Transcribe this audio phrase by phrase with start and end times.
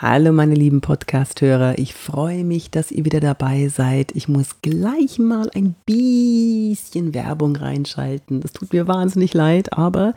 [0.00, 4.12] Hallo meine lieben Podcast-Hörer, ich freue mich, dass ihr wieder dabei seid.
[4.14, 8.40] Ich muss gleich mal ein bisschen Werbung reinschalten.
[8.40, 10.14] Das tut mir wahnsinnig leid, aber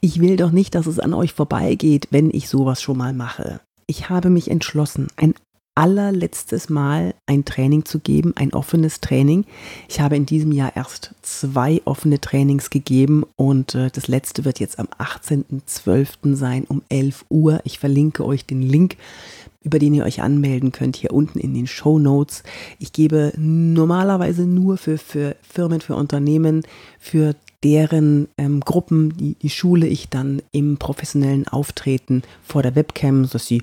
[0.00, 3.60] ich will doch nicht, dass es an euch vorbeigeht, wenn ich sowas schon mal mache.
[3.86, 5.34] Ich habe mich entschlossen, ein
[5.74, 9.44] allerletztes Mal ein Training zu geben, ein offenes Training.
[9.88, 14.60] Ich habe in diesem Jahr erst zwei offene Trainings gegeben und äh, das letzte wird
[14.60, 16.36] jetzt am 18.12.
[16.36, 17.60] sein um 11 Uhr.
[17.64, 18.96] Ich verlinke euch den Link,
[19.62, 22.44] über den ihr euch anmelden könnt, hier unten in den Show Notes.
[22.78, 26.62] Ich gebe normalerweise nur für, für Firmen, für Unternehmen,
[27.00, 33.24] für deren ähm, Gruppen, die, die schule ich dann im professionellen Auftreten vor der Webcam,
[33.24, 33.62] sodass sie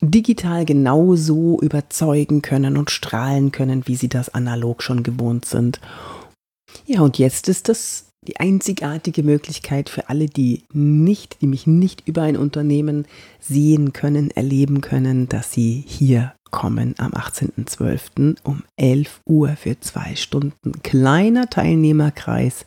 [0.00, 5.80] digital genauso überzeugen können und strahlen können, wie sie das analog schon gewohnt sind.
[6.86, 12.06] Ja, und jetzt ist das die einzigartige Möglichkeit für alle, die nicht, die mich nicht
[12.06, 13.06] über ein Unternehmen
[13.40, 18.36] sehen können, erleben können, dass sie hier kommen am 18.12.
[18.42, 20.72] um 11 Uhr für zwei Stunden.
[20.82, 22.64] Kleiner Teilnehmerkreis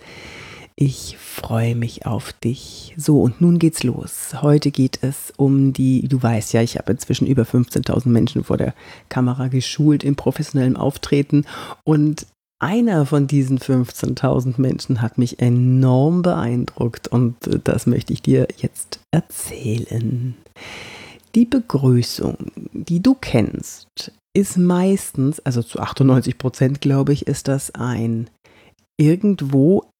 [0.81, 2.95] ich freue mich auf dich.
[2.97, 4.41] So, und nun geht's los.
[4.41, 8.57] Heute geht es um die, du weißt ja, ich habe inzwischen über 15.000 Menschen vor
[8.57, 8.73] der
[9.07, 11.45] Kamera geschult im professionellen Auftreten
[11.83, 12.25] und
[12.59, 19.01] einer von diesen 15.000 Menschen hat mich enorm beeindruckt und das möchte ich dir jetzt
[19.11, 20.35] erzählen.
[21.35, 22.37] Die Begrüßung,
[22.73, 28.31] die du kennst, ist meistens, also zu 98 Prozent glaube ich, ist das ein
[28.97, 29.90] irgendwo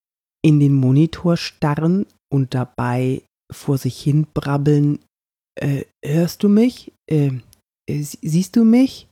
[0.41, 4.99] in den Monitor starren und dabei vor sich hin brabbeln,
[5.59, 6.91] äh, hörst du mich?
[7.09, 7.31] Äh,
[7.89, 9.07] äh siehst du mich?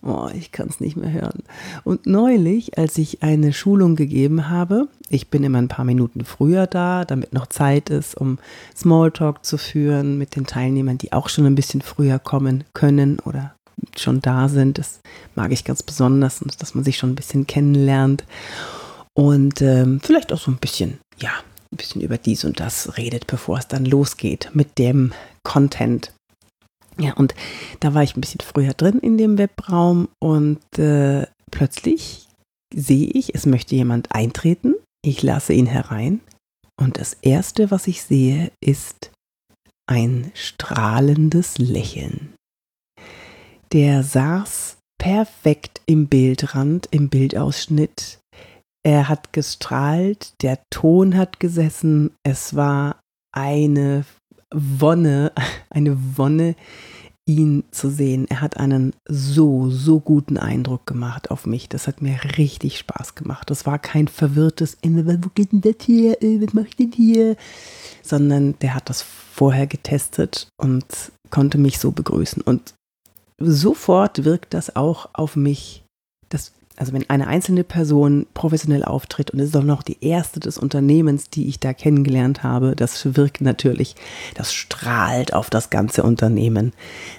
[0.00, 1.42] Oh, ich kann es nicht mehr hören.
[1.82, 6.68] Und neulich, als ich eine Schulung gegeben habe, ich bin immer ein paar Minuten früher
[6.68, 8.38] da, damit noch Zeit ist, um
[8.76, 13.54] Smalltalk zu führen mit den Teilnehmern, die auch schon ein bisschen früher kommen können oder
[13.96, 14.78] schon da sind.
[14.78, 15.00] Das
[15.34, 18.24] mag ich ganz besonders, dass man sich schon ein bisschen kennenlernt
[19.18, 21.32] und ähm, vielleicht auch so ein bisschen, ja,
[21.72, 25.12] ein bisschen über dies und das redet, bevor es dann losgeht mit dem
[25.42, 26.12] Content.
[26.98, 27.34] Ja, und
[27.80, 32.28] da war ich ein bisschen früher drin in dem Webraum und äh, plötzlich
[32.72, 34.74] sehe ich, es möchte jemand eintreten.
[35.04, 36.20] Ich lasse ihn herein
[36.80, 39.10] und das Erste, was ich sehe, ist
[39.88, 42.34] ein strahlendes Lächeln.
[43.72, 48.20] Der saß perfekt im Bildrand, im Bildausschnitt,
[48.88, 53.00] er hat gestrahlt, der Ton hat gesessen, es war
[53.32, 54.06] eine
[54.50, 55.30] Wonne,
[55.70, 56.56] eine Wonne,
[57.26, 58.24] ihn zu sehen.
[58.30, 61.68] Er hat einen so, so guten Eindruck gemacht auf mich.
[61.68, 63.50] Das hat mir richtig Spaß gemacht.
[63.50, 67.36] Das war kein verwirrtes, wo geht denn das hier, was macht denn hier?
[68.02, 70.86] Sondern der hat das vorher getestet und
[71.28, 72.40] konnte mich so begrüßen.
[72.40, 72.72] Und
[73.38, 75.84] sofort wirkt das auch auf mich.
[76.30, 80.38] Das also wenn eine einzelne Person professionell auftritt und es ist auch noch die erste
[80.38, 83.96] des Unternehmens, die ich da kennengelernt habe, das wirkt natürlich,
[84.36, 86.72] das strahlt auf das ganze Unternehmen.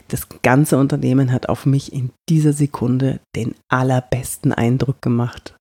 [0.08, 5.56] Das ganze Unternehmen hat auf mich in dieser Sekunde den allerbesten Eindruck gemacht.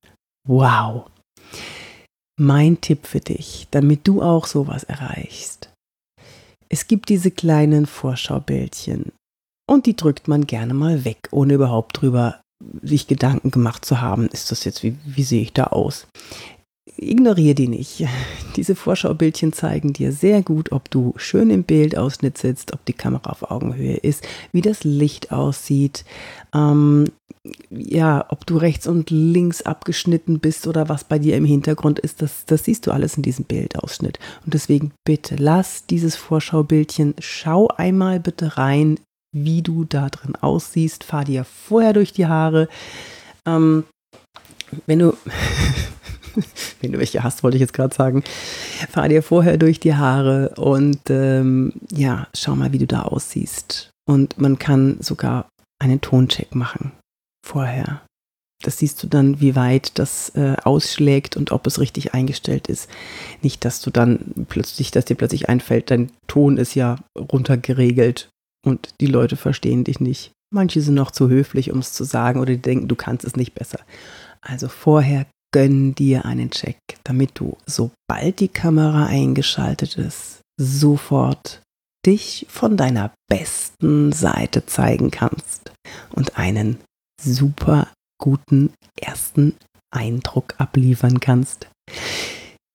[0.46, 1.10] Wow.
[2.38, 5.72] Mein Tipp für dich, damit du auch sowas erreichst.
[6.68, 9.10] Es gibt diese kleinen Vorschaubildchen
[9.68, 12.40] und die drückt man gerne mal weg, ohne überhaupt drüber
[12.82, 16.06] sich Gedanken gemacht zu haben, ist das jetzt, wie, wie sehe ich da aus?
[16.96, 18.04] Ignoriere die nicht.
[18.56, 23.30] Diese Vorschaubildchen zeigen dir sehr gut, ob du schön im Bildausschnitt sitzt, ob die Kamera
[23.30, 26.04] auf Augenhöhe ist, wie das Licht aussieht,
[26.54, 27.06] ähm,
[27.70, 32.20] ja, ob du rechts und links abgeschnitten bist oder was bei dir im Hintergrund ist,
[32.20, 34.18] das, das siehst du alles in diesem Bildausschnitt.
[34.44, 38.98] Und deswegen bitte lass dieses Vorschaubildchen, schau einmal bitte rein,
[39.32, 41.04] wie du da drin aussiehst.
[41.04, 42.68] Fahr dir vorher durch die Haare.
[43.46, 43.84] Ähm,
[44.86, 45.16] wenn du,
[46.80, 48.22] wenn du welche hast, wollte ich jetzt gerade sagen,
[48.90, 53.90] fahr dir vorher durch die Haare und ähm, ja, schau mal, wie du da aussiehst.
[54.08, 55.48] Und man kann sogar
[55.80, 56.92] einen Toncheck machen
[57.46, 58.02] vorher.
[58.64, 62.90] Das siehst du dann, wie weit das äh, ausschlägt und ob es richtig eingestellt ist.
[63.40, 68.30] Nicht, dass du dann plötzlich, dass dir plötzlich einfällt, dein Ton ist ja runtergeregelt
[68.64, 70.32] und die Leute verstehen dich nicht.
[70.50, 73.36] Manche sind noch zu höflich, um es zu sagen, oder die denken, du kannst es
[73.36, 73.80] nicht besser.
[74.40, 81.62] Also vorher gönn dir einen Check, damit du, sobald die Kamera eingeschaltet ist, sofort
[82.06, 85.72] dich von deiner besten Seite zeigen kannst
[86.10, 86.78] und einen
[87.20, 87.88] super
[88.18, 89.54] guten ersten
[89.90, 91.68] Eindruck abliefern kannst.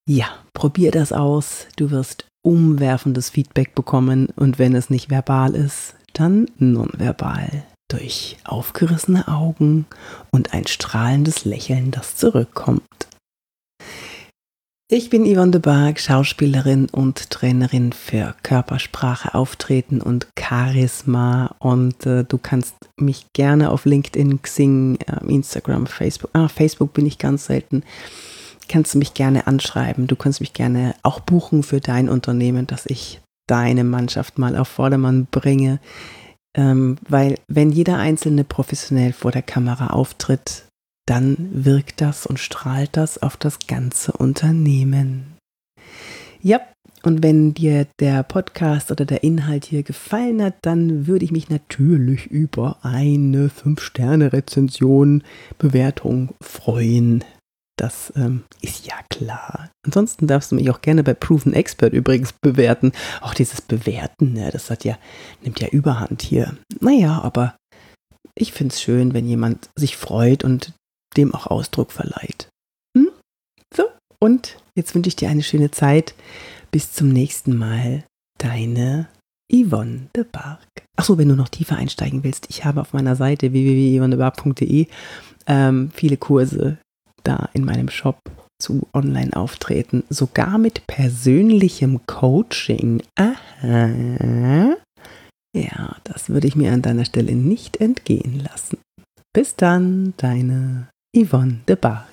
[0.08, 1.68] Ja, probier das aus.
[1.76, 9.28] Du wirst umwerfendes Feedback bekommen und wenn es nicht verbal ist, dann nonverbal durch aufgerissene
[9.28, 9.86] Augen
[10.32, 12.82] und ein strahlendes Lächeln, das zurückkommt.
[14.90, 21.56] Ich bin Yvonne de Barg, Schauspielerin und Trainerin für Körpersprache, Auftreten und Charisma.
[21.58, 27.08] Und äh, du kannst mich gerne auf LinkedIn, Xing, äh, Instagram, Facebook, ah, Facebook bin
[27.08, 27.84] ich ganz selten,
[28.68, 30.08] kannst du mich gerne anschreiben.
[30.08, 34.68] Du kannst mich gerne auch buchen für dein Unternehmen, dass ich deine Mannschaft mal auf
[34.68, 35.80] Vordermann bringe.
[36.56, 40.66] Ähm, weil wenn jeder Einzelne professionell vor der Kamera auftritt,
[41.06, 45.38] dann wirkt das und strahlt das auf das ganze Unternehmen.
[46.42, 46.62] Ja,
[47.06, 51.50] und wenn dir der Podcast oder der Inhalt hier gefallen hat, dann würde ich mich
[51.50, 55.24] natürlich über eine 5-Sterne-Rezension,
[55.58, 57.26] Bewertung freuen.
[57.76, 59.72] Das ähm, ist ja klar.
[59.86, 62.92] Ansonsten darfst du mich auch gerne bei Proven Expert übrigens bewerten.
[63.22, 64.98] Auch dieses Bewerten, ne, das hat ja,
[65.42, 66.56] nimmt ja Überhand hier.
[66.80, 67.56] Naja, aber
[68.36, 70.74] ich finde es schön, wenn jemand sich freut und
[71.18, 72.48] dem auch Ausdruck verleiht.
[72.96, 73.10] Hm?
[73.76, 73.86] So,
[74.20, 76.16] und jetzt wünsche ich dir eine schöne Zeit.
[76.72, 78.04] Bis zum nächsten Mal.
[78.40, 79.08] Deine
[79.52, 80.68] Yvonne de Barg.
[80.98, 84.88] Achso, wenn du noch tiefer einsteigen willst, ich habe auf meiner Seite www.yvonnebarg.de
[85.48, 86.78] ähm, viele Kurse
[87.24, 88.20] da in meinem Shop
[88.62, 93.02] zu Online-Auftreten, sogar mit persönlichem Coaching.
[93.16, 94.76] Aha.
[95.56, 98.78] Ja, das würde ich mir an deiner Stelle nicht entgehen lassen.
[99.34, 102.08] Bis dann, deine Yvonne de Bar.